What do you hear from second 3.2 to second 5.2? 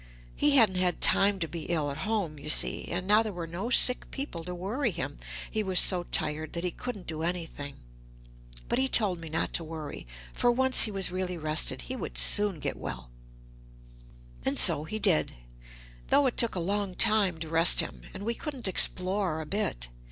there were no sick people to worry him,